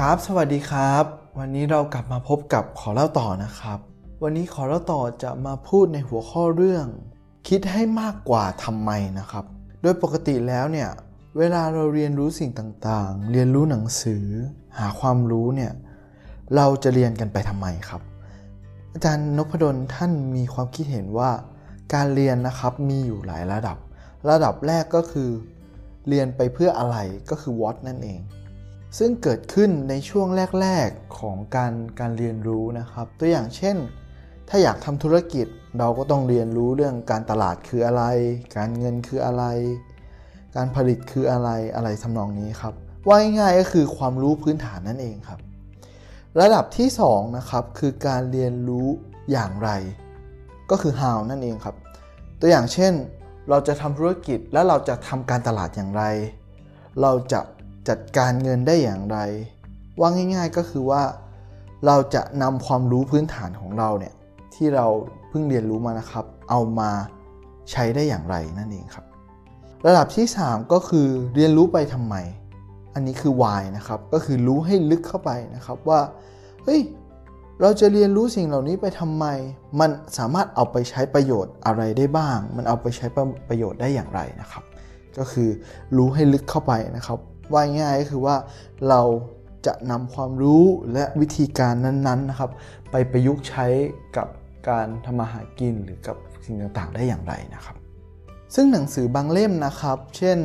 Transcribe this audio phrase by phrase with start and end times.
[0.00, 1.04] ครับ สวัสดีครับ
[1.38, 3.78] วันนี้เรากลับมาพบกับขอเล่าต่อนะครับ
[4.22, 6.86] วันนี้ขอเล่าต่อจะมาพูดในหัวข้อเรื่อง
[7.48, 9.44] คิดให้มากกว่าทำไมนะครับ
[9.82, 10.90] โดยปกติแล้วเนี่ย
[11.38, 14.24] เวลาเราเรียนรู้สิ่งต่างๆ เรียนรู้หนังสือ
[14.78, 15.72] หาความรู้เนี่ย
[16.56, 18.02] เราจะเรียนกันไปทำไมครับ
[18.92, 21.30] อาจารย์นพดลท่านมีความคิดเห็นว่า
[21.94, 23.76] การเรียนนะครับมีอยู่หลายระดับ
[24.30, 25.30] ระดับแรกก็คือ
[26.08, 26.96] เรียนไปเพื่ออะไร
[27.30, 28.20] ก็คือ what นั่นเอง
[28.98, 30.28] ซึ่งเกิดขึ้นในช่วง
[30.60, 33.76] แรก ๆของการการเรียนรู้นะครับ ตัวอย่างเช่น
[34.48, 35.46] ถ้าอยากทำธุรกิจ
[35.78, 38.04] เราก็ต้องเรียนรู้เรื่องการตลาดคืออะไร
[38.56, 39.44] การเงินคืออะไร
[40.56, 42.74] การผลิตคืออะไรอะไรทำนองนี้ครับ
[43.06, 45.40] ว่าง่ายๆก็คือความรู้พื้นฐานนั่นเองครับ
[46.40, 48.86] ระดับที่2นะครับคือการเรียนรู้
[49.32, 49.70] อย่างไร
[50.70, 51.76] ก็คือ how นั่นเองครับ
[52.40, 52.92] ตัวอย่างเช่น
[53.48, 56.02] เราจะทำธุรกิจแล้วเราจะทำการตลาดอย่างไร
[57.00, 57.40] เราจะ
[57.88, 59.18] จัดการเงินได้อย่างไร
[60.00, 61.02] ว่าง่าย ๆก็คือว่า
[61.86, 64.14] เราจะนำความรู้พื้นฐานของเราเนี่ย
[64.54, 64.86] ที่เรา
[65.28, 66.90] เพิ่งเรียนรู้มานะครับ เอามา
[67.70, 69.04] ใช้ได้อย่างไรนั่นเองครับ
[69.86, 72.14] ระดับที่ 3 ก็คือเรียนรู้ไปทำไม
[72.94, 76.00] อันนี้คือ why นะครับ ก็คือรู้ให้ลึกเข้าไปนะครับว่า
[76.64, 76.80] เฮ้ย
[77.60, 79.24] เราจะเรียนรู้สิ่งเหล่านี้ไปทำไม
[79.80, 83.06] มันสามารถเอาไปใช้ประโยชน์อะไรได้บ้าง มันเอาไปใช้
[83.48, 84.64] ประโยชน์ได้อย่างไรนะครับ
[85.18, 85.48] ก็คือ
[85.96, 87.18] รู้ให้ลึกเข้าไปนะครับ
[87.52, 88.36] ว่าง่ายก็คือว่า
[88.88, 89.02] เรา
[89.66, 92.50] จะนำความรู้และวิธีการนั้นๆนะครับ
[92.90, 93.66] ไปประยุกต์ใช้
[94.16, 94.28] กับ
[94.68, 97.76] การทำมาหากินหรือกับสิ่งต่างๆ ได้อย่างไรนะครับ
[98.54, 100.38] ซึ่งหนังสือบางเล่มนะครับ เช่น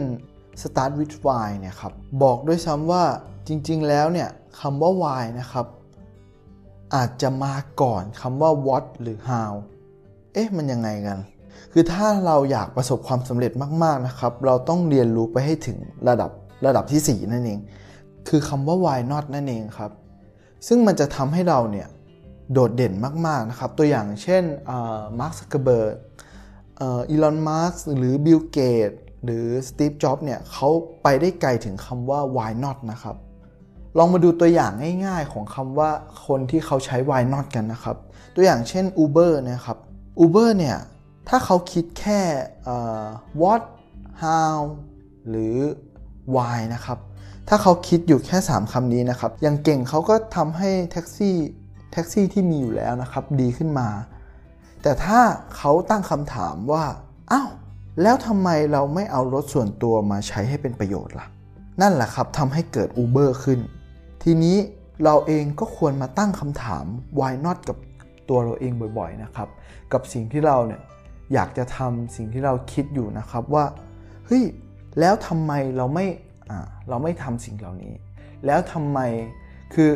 [0.62, 3.04] Start with Why เนี่ยครับบอกด้วยซ้ำว่า
[3.48, 5.66] จริงๆ แล้วเนี่ยคำว่า Why นะครับ
[6.96, 9.52] อาจจะมาก่อนคำว่า What หรือ How
[10.34, 11.20] เอ๊ะมันยังไงกัน
[11.74, 13.52] คือถ้าเราอยากประสบความสำเร็จ
[13.84, 16.32] มากๆนะครับ เราต้องเรียนรู้ไปให้ถึงระดับ
[16.66, 17.60] ระดับที่ 4 นั่นเอง
[18.30, 19.92] คือคำว่า Why not นั่นเองครับ
[20.68, 21.88] ซึ่งมันจะทำให้เราเนี่ย
[22.54, 22.94] โดดเด่น
[23.28, 24.44] มาก ๆ นะครับ ตัวอย่างเช่น
[25.20, 25.96] มาร์คซักเกอร์เบิร์ก
[27.10, 28.92] อีลอนมัสก์หรือบิล เกต
[29.24, 30.70] หรือสตีฟ จ็อบส์ เนี่ยเขา
[31.04, 33.16] ไปได้ไกลถึงคำว่า why not นะครับ
[33.98, 34.72] ลองมาดูตัวอย่าง
[35.06, 35.90] ง่ายๆ ของคำว่า
[36.26, 37.98] คนที่เขาใช้ why not กันนะครับ
[38.36, 39.78] ตัวอย่างเช่น Uber นะครับ
[40.24, 40.78] Uber เนี่ย
[41.28, 42.22] ถ้าเขาคิดแค่
[43.42, 43.62] what
[44.24, 44.56] how
[45.30, 45.56] หรือ
[46.36, 46.98] why นะครับ
[47.48, 51.36] ถ้าเขาคิดอยู่แค่ 3คำนี้นะครับย่างเก่งเขาก็ทำให้แท็กซี่
[51.94, 53.90] แท็กซี่ที่มีอยู่แล้วนะครับ ดีขึ้นมา
[54.82, 55.20] แต่ถ้า
[55.58, 56.84] เขาตั้งคำถามว่า
[57.32, 57.50] อ้าว
[58.02, 61.28] แล้วทำไมเราไม่เอารถส่วนตัวมาใช้ให้เป็นประโยชน์ล่ะ
[61.82, 63.60] นั่นแหละครับทำให้เกิด Uber ขึ้น
[64.24, 64.58] ทีนี้
[65.04, 66.86] เราเองก็ควรมาตั้งคำถาม
[67.20, 67.78] why not กับ
[68.30, 69.48] ตัวเราเองบ่อยๆนะครับ
[69.94, 70.82] กับสิ่งที่เราเนี่ย
[71.34, 73.66] อยากจะทำสิ่งที่เราคิดอยู่นะครับว่า
[74.26, 74.44] เฮ้ย
[75.00, 76.06] แล้วทำไมเราไม่
[76.90, 77.94] เราไม่ทำสิ่งเหล่านี้
[78.46, 79.00] แล้วทำไม
[79.74, 79.92] คือ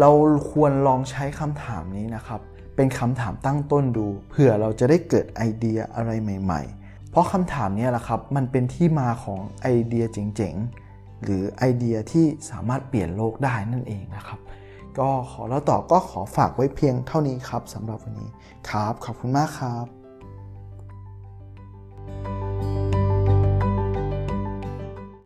[0.00, 0.10] เรา
[0.50, 2.40] ควรลองใช้คำถามนี้นะครับ
[2.76, 14.40] เป็นคำถามตั้งต้นดู เผื่อเราจะได้เกิดไอเดียอะไรใหม่ ๆ เพราะคำถามนี้แหละครับ มันเป็นที่มาของไอเดียเจ๋งๆ หรือไอเดียที่สามารถเปลี่ยนโลกได้นั่นเองนะครับ
[14.98, 18.30] ก็ขอแล้วต่อก็ขอฝากไว้เพียงเท่านี้ครับสำหรับวันนี้
[18.68, 20.01] ครับ ขอบคุณมากครับ